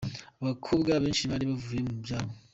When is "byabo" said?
2.03-2.33